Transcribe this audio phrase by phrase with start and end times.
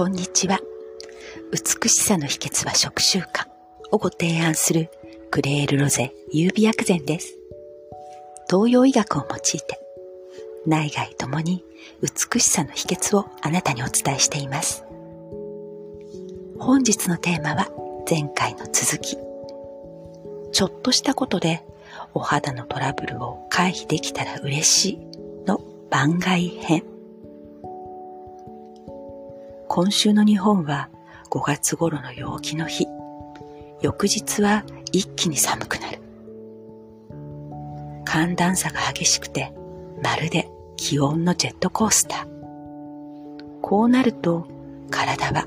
[0.00, 0.58] こんにちは。
[1.52, 3.46] 美しさの秘訣は食習慣
[3.90, 4.88] をご提案する
[5.30, 7.36] クレールロゼ優美薬膳です。
[8.48, 9.78] 東洋医学を用いて
[10.66, 11.62] 内外ともに
[12.00, 14.86] 美しさの秘訣をあなたにお伝えしています。
[16.58, 17.68] 本日のテーマは
[18.08, 19.18] 前回の続き。
[20.50, 21.62] ちょっとしたことで
[22.14, 24.98] お肌のトラブルを回避できたら嬉しい
[25.46, 25.60] の
[25.90, 26.89] 番外編。
[29.72, 30.88] 今週の日本は
[31.30, 32.88] 5月頃の陽気の日。
[33.80, 36.00] 翌日は一気に寒くなる。
[38.04, 39.54] 寒暖差が激しくて、
[40.02, 43.60] まるで気温のジェットコースター。
[43.62, 44.48] こうなると
[44.90, 45.46] 体は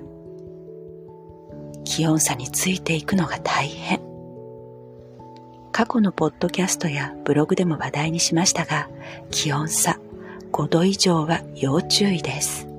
[1.84, 4.00] 気温差についていくのが大変。
[5.74, 8.90] 過去のポッドキャストやブログでも話題にしましたが、
[9.32, 10.00] 気温差
[10.54, 12.73] 5度以上は要注意です。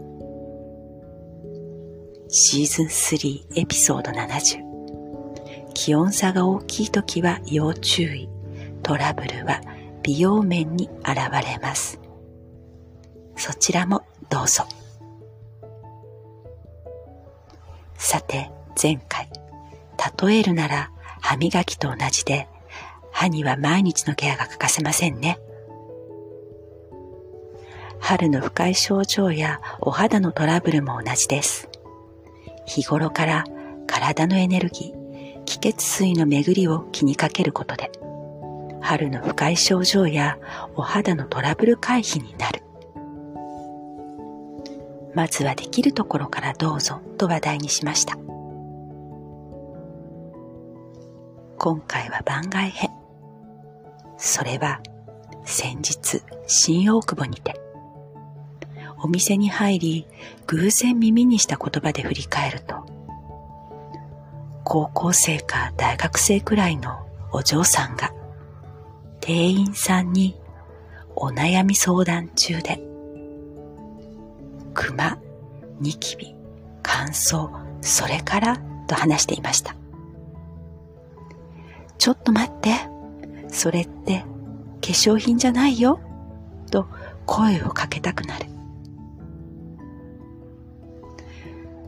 [2.37, 4.59] シーズン3エピソード70
[5.73, 8.29] 気温差が大きい時は要注意。
[8.83, 9.61] トラブルは
[10.03, 12.01] 美容面に現れます。
[13.37, 14.65] そちらもどうぞ。
[17.97, 18.51] さて
[18.83, 19.31] 前回。
[20.27, 20.91] 例えるなら
[21.21, 22.49] 歯磨きと同じで
[23.13, 25.39] 歯には毎日のケアが欠かせませんね。
[28.01, 31.69] 春の不快症状やお肌のトラブルも同じです。
[32.67, 33.45] 日頃から
[33.87, 37.91] 体のエネルギー、気血水の巡りを気にかけることで、
[38.81, 40.39] 春の不快症状や
[40.75, 42.63] お肌のトラブル回避になる。
[45.15, 48.19] まずはできるところからどうぞと話題にしました。
[51.59, 52.91] 今回は番外編。
[54.19, 54.81] それは
[55.45, 57.64] 先日新大久保にて
[59.05, 60.07] お店に入り、
[60.47, 62.87] 偶然耳にした言葉で振り返ると、
[64.65, 68.15] 高校生か大学生くらいのお嬢さんが、
[69.21, 70.41] 店員さんに
[71.15, 72.83] お悩み相談中で、
[74.73, 75.19] 熊、
[75.81, 76.35] ニキビ、
[76.83, 77.51] 乾燥、
[77.83, 79.77] それからと話していました。
[81.99, 82.71] ちょっと待って、
[83.49, 84.27] それって化
[84.81, 86.01] 粧品じゃないよ、
[86.71, 86.89] と
[87.27, 88.54] 声をかけたくなる。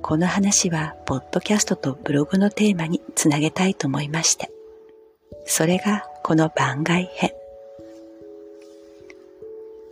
[0.06, 4.52] この話は、ポッドキャストとブログのテーマにつなげたいと思いまして。
[5.46, 7.32] それが、この番外編。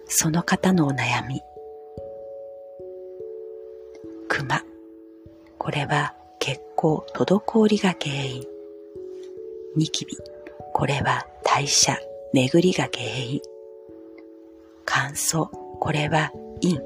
[0.06, 1.42] その方のお悩み。
[4.28, 4.62] 熊。
[5.58, 8.44] これは血行滞りが原因。
[9.74, 10.16] ニキビ。
[10.72, 11.98] これは代謝、
[12.32, 13.42] 巡りが原因。
[14.84, 15.48] 乾燥。
[15.80, 16.30] これは
[16.62, 16.80] 陰、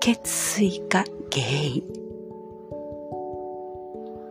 [0.00, 1.99] 血水が原因。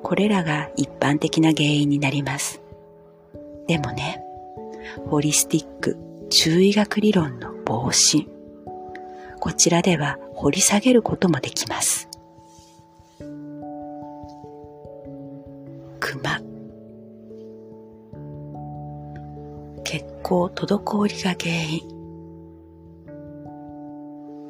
[0.10, 2.64] これらが一般的な原因になります。
[3.68, 4.24] でもね、
[5.06, 6.00] ホリスティック
[6.32, 8.28] 注意学理論の防止。
[9.40, 12.10] こちらでは掘り下げることもできます。
[16.00, 16.42] 熊。
[19.84, 21.84] 血行滞りが原因。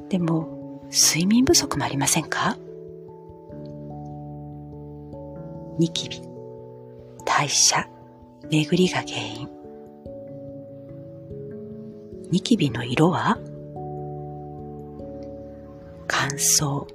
[0.08, 2.56] でも、睡眠不足もありませんか？
[5.80, 6.22] ニキビ、
[7.26, 7.88] 代謝、
[8.52, 9.50] 巡りが原因。
[12.32, 13.38] ニキビの色は？
[16.06, 16.86] 乾燥、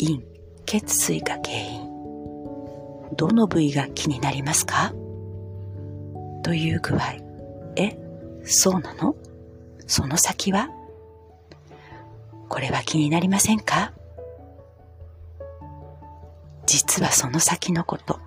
[0.00, 0.24] 陰、
[0.64, 1.90] 血水が原因。
[3.18, 4.94] どの部位が気になりますか？
[6.42, 7.00] という具合。
[7.76, 7.98] え、
[8.44, 9.14] そうなの？
[9.86, 10.70] その先は？
[12.48, 13.92] これは気になりませんか？
[16.72, 18.18] 実はその先のこと、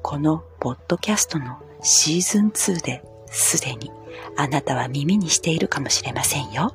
[0.00, 3.90] このポッドキャストのシーズン2ですでに
[4.36, 6.72] あなたは耳にしているかもしれませんよ。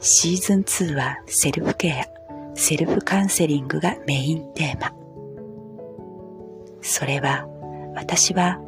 [0.00, 2.04] シーズン2はセルフケア、
[2.54, 4.92] セルフカウンセリングがメインテーマ。
[6.82, 7.46] それは
[7.94, 8.58] 私は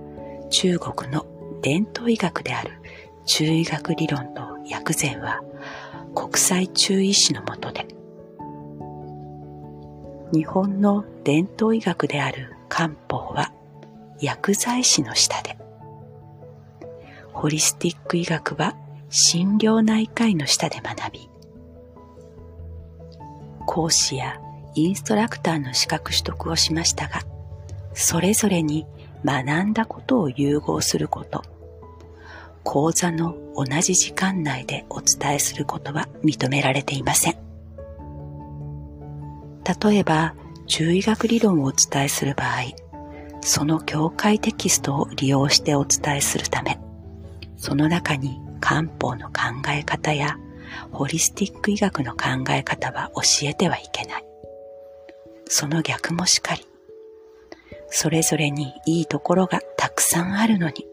[0.48, 1.26] 中国の
[1.60, 2.70] 伝統医学である
[3.26, 5.42] 中医学理論の薬膳は
[6.14, 7.86] 国際中医師のもとで
[10.32, 13.52] 日本の伝統医学である漢方は
[14.18, 15.58] 薬剤師の下で、
[17.32, 18.74] ホリスティック医学は
[19.10, 21.28] 心療内科医の下で学び、
[23.66, 24.40] 講師や
[24.74, 27.20] インストラクターの資格取得をしましたが、
[27.92, 28.86] それぞれに
[29.24, 31.42] 学んだことを融合すること、
[32.64, 37.51] 講座の同じ時間内でお伝えすることは認められていません。
[39.64, 40.34] 例えば、
[40.66, 42.74] 中医学理論をお伝えする場合、
[43.40, 46.78] その教会テキストを利用してお伝えするため、
[47.56, 49.32] その中に漢方の考
[49.68, 50.38] え方や
[50.90, 54.24] ホリスティック医学の考え方は教えてはいけない。
[55.46, 56.66] その逆もしかり。
[57.88, 60.86] それぞれにいいところがたくさんあるのに、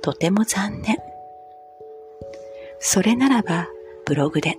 [0.00, 0.96] とても残念。
[2.80, 3.68] それならば、
[4.06, 4.58] ブログで、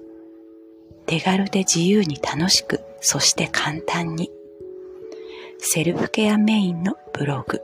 [1.07, 4.31] 手軽で自由に楽しく、そして簡単に、
[5.59, 7.61] セルフケアメインのブログ。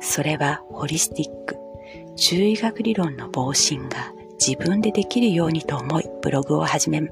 [0.00, 1.56] それはホリスティック、
[2.16, 7.02] 中医学理論の防振が自分でできるようにと思いブログを始め、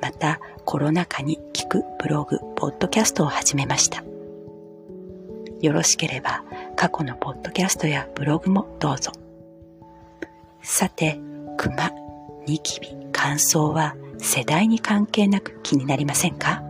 [0.00, 4.02] またコロナ禍に聞くブログ、ポッドキャストを始めました。
[5.60, 6.42] よろしければ
[6.74, 9.12] 過去のポッドキャストやブログもどうぞ。
[10.62, 11.18] さて、
[11.62, 11.90] 熊、
[12.46, 16.62] ニキビ、乾燥は世代に関係なく気になりませんか？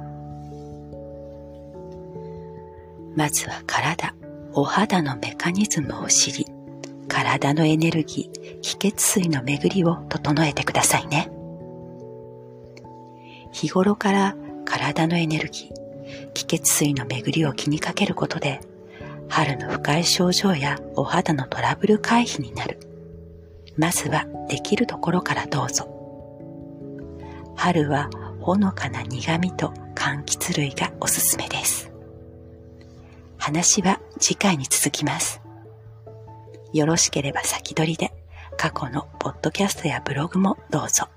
[3.14, 4.16] まずは体、
[4.52, 6.46] お肌のメカニズムを知り、
[7.06, 11.30] 体のエネルギー、気血水の巡りを整えてくださいね。
[13.52, 18.58] 日頃から体のエネルギー、気血水の巡りを気にかけることで、
[19.28, 22.80] 春の不快症状やお肌のトラブル回避になる。
[23.80, 25.88] まずはできるところからどうぞ。
[27.56, 31.90] 春はほのかな苦味と柑橘類がおすすめです。
[33.38, 35.40] 話は次回に続きます。
[36.74, 38.12] よろしければ先取りで
[38.58, 41.08] 過去のポッドキャストやブログもどうぞ。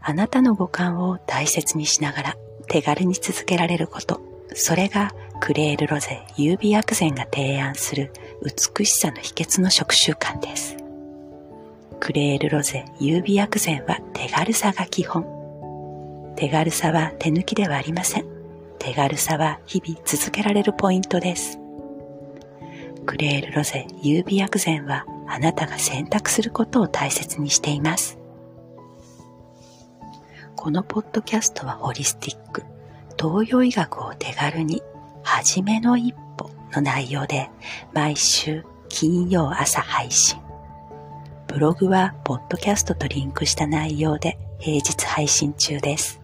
[0.00, 2.36] あなたの五感を大切にしながら
[2.68, 4.22] 手軽に続けられること、
[4.54, 8.12] それがクレールロゼ優美薬膳が提案する
[8.42, 10.76] 美しさの秘訣の食習慣です。
[12.00, 15.24] クレールロゼ優美薬膳は手軽さが基本。
[16.36, 18.26] 手軽さは手抜きではありません。
[18.78, 21.58] 手軽さは日々続けられるポイントです。
[23.06, 28.18] クレールロゼ優美薬膳はあなたが選択することを大切にしています。
[30.56, 32.64] このポッドキャストはホリスティック、
[33.20, 34.82] 東洋医学を手軽に、
[35.28, 37.50] はじめの一歩の内容で、
[37.92, 40.38] 毎週金曜朝配信。
[41.48, 46.20] ブログはポッドキャストとリンクした内容で平日配信中です。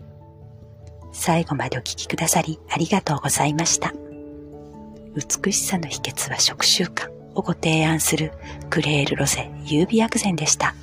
[1.11, 3.93] 最後までお聴きくださりありがとうございました。
[5.17, 8.31] 美しさの秘訣は食習慣をご提案する
[8.71, 10.77] クレールロゼ優美薬膳でした。